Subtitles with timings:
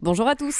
[0.00, 0.54] Bonjour à tous.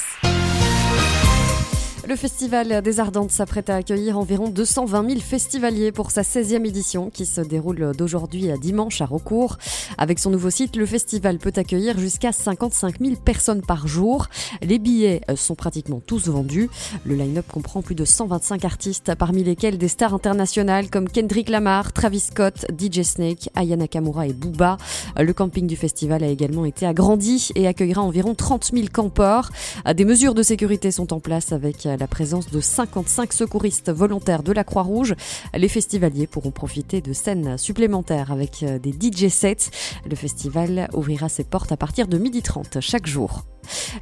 [2.07, 7.11] Le Festival des Ardentes s'apprête à accueillir environ 220 000 festivaliers pour sa 16e édition
[7.11, 9.57] qui se déroule d'aujourd'hui à dimanche à Recourt.
[9.99, 14.25] Avec son nouveau site, le festival peut accueillir jusqu'à 55 000 personnes par jour.
[14.63, 16.69] Les billets sont pratiquement tous vendus.
[17.05, 21.93] Le line-up comprend plus de 125 artistes, parmi lesquels des stars internationales comme Kendrick Lamar,
[21.93, 24.77] Travis Scott, DJ Snake, Aya Nakamura et Booba.
[25.17, 29.51] Le camping du festival a également été agrandi et accueillera environ 30 000 campeurs.
[29.93, 34.51] Des mesures de sécurité sont en place avec la présence de 55 secouristes volontaires de
[34.51, 35.15] la Croix-Rouge.
[35.53, 39.71] Les festivaliers pourront profiter de scènes supplémentaires avec euh, des DJ sets.
[40.09, 43.45] Le festival ouvrira ses portes à partir de 12h30 chaque jour.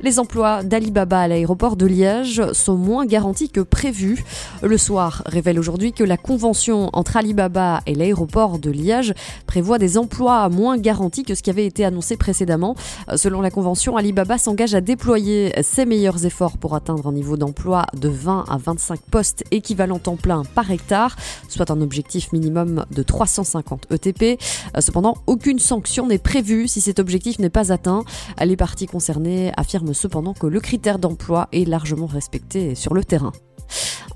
[0.02, 4.24] Les emplois d'Alibaba à l'aéroport de Liège sont moins garantis que prévu.
[4.62, 9.14] Le soir révèle aujourd'hui que la convention entre Alibaba et l'aéroport de Liège
[9.46, 12.76] prévoit des emplois moins garantis que ce qui avait été annoncé précédemment.
[13.16, 17.86] Selon la convention, Alibaba s'engage à déployer ses meilleurs efforts pour atteindre un niveau d'emploi
[17.94, 21.16] de 20 à 25 postes équivalents temps plein par hectare,
[21.50, 24.40] soit un objectif minimum de 350 ETP.
[24.80, 28.04] Cependant, aucune sanction n'est prévue si cet objectif n'est pas atteint.
[28.44, 33.34] Les parties concernées affirme cependant que le critère d'emploi est largement respecté sur le terrain.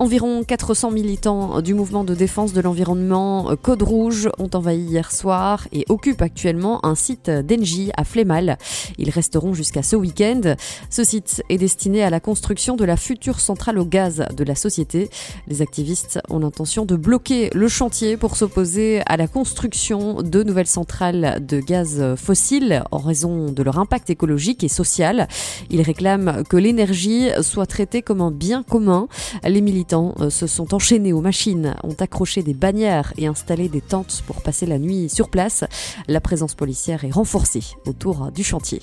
[0.01, 5.67] Environ 400 militants du mouvement de défense de l'environnement Code Rouge ont envahi hier soir
[5.71, 8.57] et occupent actuellement un site d'Engie à Flémal.
[8.97, 10.55] Ils resteront jusqu'à ce week-end.
[10.89, 14.55] Ce site est destiné à la construction de la future centrale au gaz de la
[14.55, 15.11] société.
[15.47, 20.65] Les activistes ont l'intention de bloquer le chantier pour s'opposer à la construction de nouvelles
[20.65, 25.27] centrales de gaz fossiles en raison de leur impact écologique et social.
[25.69, 29.07] Ils réclament que l'énergie soit traitée comme un bien commun.
[29.43, 33.81] Les militants euh, se sont enchaînés aux machines, ont accroché des bannières et installé des
[33.81, 35.63] tentes pour passer la nuit sur place.
[36.07, 38.81] La présence policière est renforcée autour du chantier.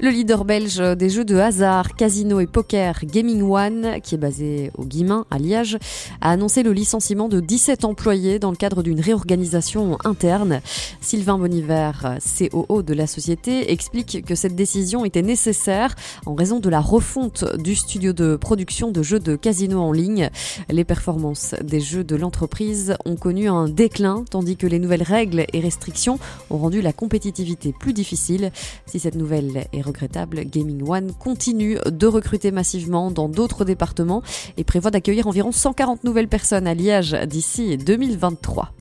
[0.00, 4.70] Le leader belge des jeux de hasard, casino et poker, Gaming One, qui est basé
[4.76, 5.78] au Guimain à Liège,
[6.20, 10.60] a annoncé le licenciement de 17 employés dans le cadre d'une réorganisation interne.
[11.00, 11.90] Sylvain Boniver,
[12.38, 15.94] COO de la société, explique que cette décision était nécessaire
[16.26, 20.30] en raison de la refonte du studio de production de jeux de casino en ligne.
[20.68, 25.44] Les performances des jeux de l'entreprise ont connu un déclin, tandis que les nouvelles règles
[25.52, 26.18] et restrictions
[26.50, 28.52] ont rendu la compétitivité plus difficile.
[28.86, 34.22] Si cette nouvelle est regrettable, Gaming One continue de recruter massivement dans d'autres départements
[34.56, 38.72] et prévoit d'accueillir environ 140 nouvelles personnes à Liège d'ici 2023.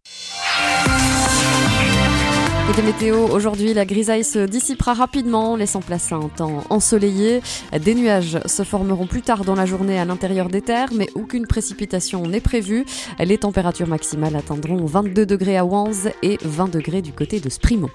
[2.67, 7.41] Côté météo, aujourd'hui, la grisaille se dissipera rapidement, laissant place à un temps ensoleillé.
[7.79, 11.47] Des nuages se formeront plus tard dans la journée à l'intérieur des terres, mais aucune
[11.47, 12.85] précipitation n'est prévue.
[13.19, 17.89] Les températures maximales atteindront 22 degrés à Wanz et 20 degrés du côté de Sprimont.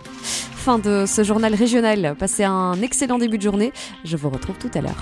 [0.65, 2.15] Fin de ce journal régional.
[2.17, 3.73] Passez un excellent début de journée.
[4.05, 4.95] Je vous retrouve tout à l'heure.